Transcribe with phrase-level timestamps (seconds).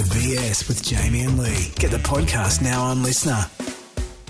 [0.00, 1.72] The BS with Jamie and Lee.
[1.74, 3.50] Get the podcast now on LiSTNR.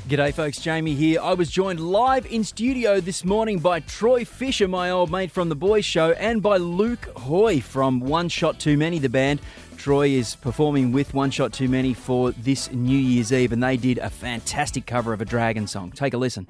[0.08, 0.58] G'day, folks.
[0.58, 1.20] Jamie here.
[1.22, 5.48] I was joined live in studio this morning by Troy Fisher, my old mate from
[5.48, 9.40] The Boys Show, and by Luke Hoy from One Shot Too Many, the band.
[9.76, 13.76] Troy is performing with One Shot Too Many for this New Year's Eve, and they
[13.76, 15.92] did a fantastic cover of a Dragon song.
[15.92, 16.48] Take a listen.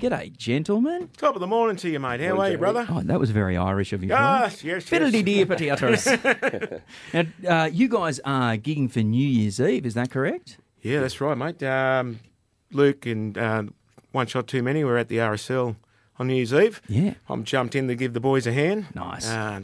[0.00, 1.10] G'day, gentlemen.
[1.18, 2.20] Top of the morning to you, mate.
[2.22, 2.86] How are you, brother?
[2.88, 4.08] Oh, that was very Irish of you.
[4.08, 4.18] Troy.
[4.18, 5.24] Yes, yes, Fiddly yes.
[5.24, 6.06] dear potatoes.
[7.12, 7.24] now,
[7.64, 10.56] uh, you guys are gigging for New Year's Eve, is that correct?
[10.80, 11.62] Yeah, that's right, mate.
[11.62, 12.20] Um,
[12.72, 13.64] Luke and uh,
[14.12, 15.76] One Shot Too Many were at the RSL
[16.18, 16.80] on New Year's Eve.
[16.88, 17.14] Yeah.
[17.28, 18.86] I'm jumped in to give the boys a hand.
[18.94, 19.28] Nice.
[19.28, 19.60] Uh,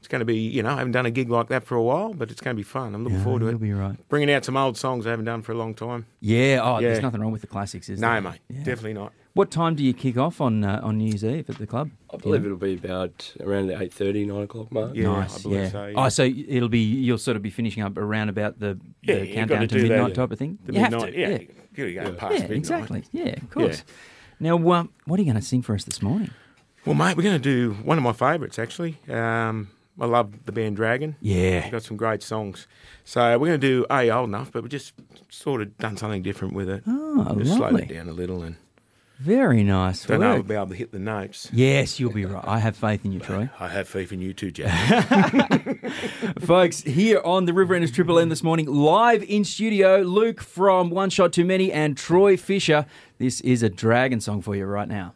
[0.00, 1.82] it's going to be, you know, I haven't done a gig like that for a
[1.82, 2.94] while, but it's going to be fun.
[2.94, 3.60] I'm looking forward to You'll it.
[3.60, 3.96] be right.
[4.10, 6.04] Bringing out some old songs I haven't done for a long time.
[6.20, 6.60] Yeah.
[6.62, 8.20] Oh, there's nothing wrong with the classics, is No, there?
[8.20, 8.58] No, mate, Yeah.
[8.58, 9.12] definitely not.
[9.38, 11.92] What time do you kick off on uh, on New Year's Eve at the club?
[12.12, 14.90] I believe it'll be about around the 8.30, 9 o'clock mark.
[14.96, 15.38] Yeah, nice.
[15.38, 15.70] I believe yeah.
[15.70, 15.94] so, yeah.
[15.96, 19.26] Oh, so it'll be you'll sort of be finishing up around about the, Yeah, the
[19.28, 20.14] you've countdown to to do that, midnight yeah.
[20.16, 20.58] type of thing.
[20.64, 21.20] The you midnight, have to.
[21.20, 21.28] yeah.
[21.28, 21.38] Yeah.
[21.76, 22.50] You're going Yeah, past midnight.
[22.50, 23.04] exactly.
[23.12, 23.84] Yeah, of course.
[24.40, 26.32] Now, um, what are you going to sing for us this morning?
[26.84, 28.98] Well, mate, we're going to do one of my favourites, actually.
[29.08, 31.14] Um, I love the band Dragon.
[31.20, 31.60] Yeah.
[31.60, 32.66] They've got some great songs.
[33.04, 34.94] So we're going to do A Old Enough, but we just
[35.28, 36.82] sort of done something different with it.
[36.88, 38.56] Oh, just slowed it down a little and
[39.18, 40.04] Very nice.
[40.04, 40.36] don't know work.
[40.36, 41.48] I'll be able to hit the notes.
[41.52, 42.44] Yes, you'll be right.
[42.46, 43.50] I have faith in you, Troy.
[43.60, 45.90] I have faith in you too, Jack.
[46.40, 51.10] Folks, here on the Riverina's Triple M this morning, live in studio, Luke from One
[51.10, 52.86] Shot Too Many and Troy Fisher.
[53.18, 55.14] This is a dragon song for you right now.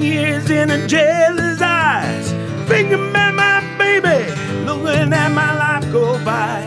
[0.00, 2.30] Years in a jailer's eyes,
[2.68, 4.30] thinking about my baby,
[4.64, 6.62] looking at my life go by.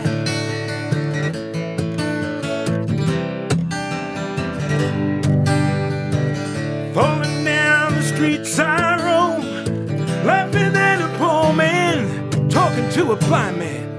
[6.94, 9.44] Falling down the streets I roam,
[10.24, 13.89] laughing at a poor man, talking to a blind man.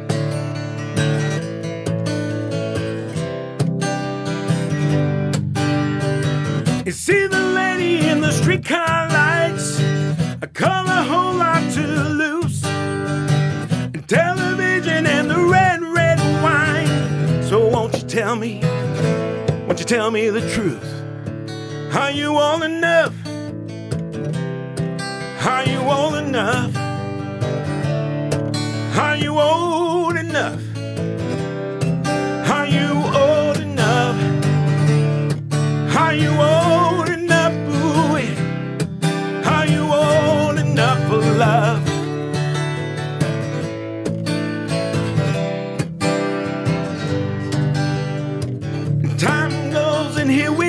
[6.91, 9.79] You see the lady in the streetcar lights,
[10.41, 12.66] I call a whole lot to lose.
[12.66, 17.44] And television and the red, red wine.
[17.44, 18.59] So won't you tell me,
[19.68, 20.84] won't you tell me the truth?
[21.96, 23.16] Are you old enough?
[25.47, 26.81] Are you old enough?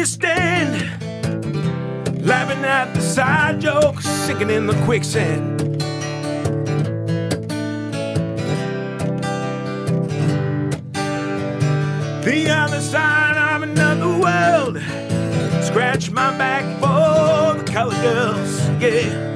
[0.07, 0.83] Stand,
[2.27, 5.61] laughing at the side jokes, sinking in the quicksand.
[12.25, 14.79] The other side of another world.
[15.65, 19.32] Scratch my back for the color girls, yeah.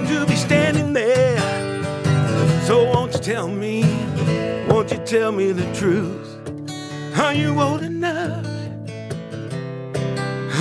[0.00, 1.38] To be standing there.
[2.62, 3.84] So won't you tell me,
[4.68, 6.28] won't you tell me the truth?
[7.18, 8.46] Are you old enough?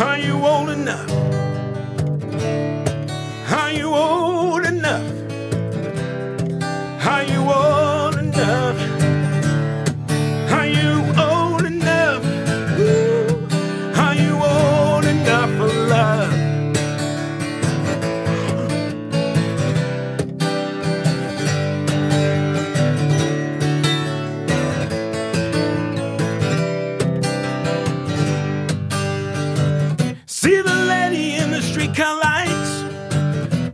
[0.02, 1.10] Are you old enough?
[3.52, 4.11] Are you old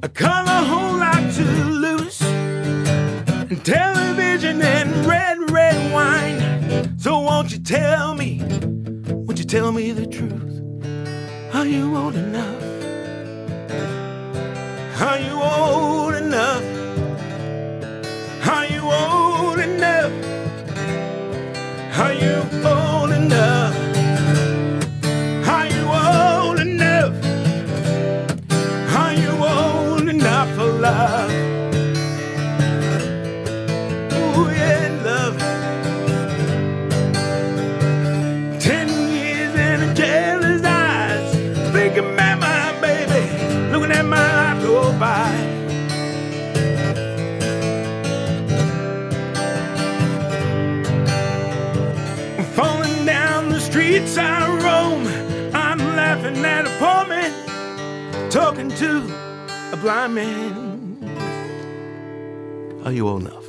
[0.07, 2.21] a color whole lot to lose,
[3.51, 6.98] and television and red, red wine.
[6.98, 8.42] So won't you tell me,
[9.25, 10.56] won't you tell me the truth?
[11.54, 12.63] Are you old enough?
[15.01, 16.63] Are you old enough?
[18.48, 20.13] Are you old enough?
[22.03, 22.76] Are you old
[54.07, 55.07] streets I roam,
[55.54, 58.98] I'm laughing at a poor man, talking to
[59.74, 60.98] a blind man.
[62.86, 63.45] Are you old enough?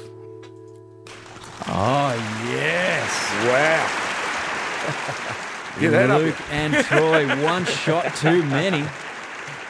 [1.68, 2.14] Oh,
[2.50, 3.10] yes.
[3.44, 3.86] Wow.
[5.80, 6.20] Get that up.
[6.20, 8.84] Luke and Troy, one shot too many.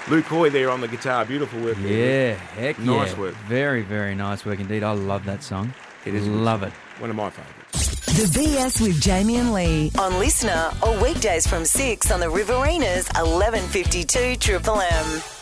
[0.08, 1.26] Luke Hoy there on the guitar.
[1.26, 1.76] Beautiful work.
[1.82, 3.18] Yeah, heck Nice yeah.
[3.18, 3.34] work.
[3.46, 4.82] Very, very nice work indeed.
[4.82, 5.74] I love that song.
[6.06, 6.72] It is Love it.
[6.98, 7.77] One of my favourites.
[8.08, 13.06] The BS with Jamie and Lee on LiSTNR or weekdays from 6 on the Riverina's
[13.08, 15.37] 1152 Triple M.